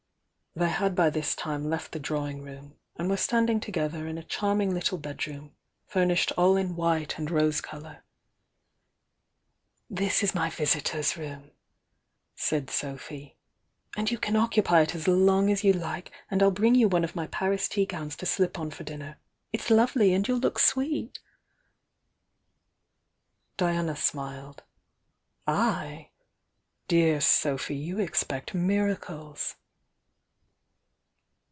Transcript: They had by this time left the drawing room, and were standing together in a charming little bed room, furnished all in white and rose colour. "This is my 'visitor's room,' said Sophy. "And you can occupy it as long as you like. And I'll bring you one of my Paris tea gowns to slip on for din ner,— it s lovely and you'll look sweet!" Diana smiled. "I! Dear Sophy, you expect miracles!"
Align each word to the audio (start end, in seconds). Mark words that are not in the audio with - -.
They 0.53 0.67
had 0.67 0.95
by 0.97 1.09
this 1.09 1.33
time 1.33 1.69
left 1.69 1.93
the 1.93 1.97
drawing 1.99 2.41
room, 2.43 2.75
and 2.97 3.09
were 3.09 3.15
standing 3.15 3.61
together 3.61 4.05
in 4.05 4.17
a 4.17 4.23
charming 4.23 4.73
little 4.73 4.97
bed 4.97 5.25
room, 5.25 5.55
furnished 5.87 6.33
all 6.33 6.57
in 6.57 6.75
white 6.75 7.17
and 7.17 7.31
rose 7.31 7.61
colour. 7.61 8.03
"This 9.89 10.21
is 10.21 10.35
my 10.35 10.49
'visitor's 10.49 11.15
room,' 11.15 11.51
said 12.35 12.69
Sophy. 12.69 13.37
"And 13.95 14.11
you 14.11 14.17
can 14.17 14.35
occupy 14.35 14.81
it 14.81 14.93
as 14.93 15.07
long 15.07 15.49
as 15.49 15.63
you 15.63 15.71
like. 15.71 16.11
And 16.29 16.43
I'll 16.43 16.51
bring 16.51 16.75
you 16.75 16.89
one 16.89 17.05
of 17.05 17.15
my 17.15 17.27
Paris 17.27 17.69
tea 17.69 17.85
gowns 17.85 18.17
to 18.17 18.25
slip 18.25 18.59
on 18.59 18.71
for 18.71 18.83
din 18.83 18.99
ner,— 18.99 19.19
it 19.53 19.61
s 19.61 19.69
lovely 19.69 20.13
and 20.13 20.27
you'll 20.27 20.39
look 20.39 20.59
sweet!" 20.59 21.19
Diana 23.55 23.95
smiled. 23.95 24.63
"I! 25.47 26.09
Dear 26.89 27.21
Sophy, 27.21 27.77
you 27.77 27.99
expect 27.99 28.53
miracles!" 28.53 29.55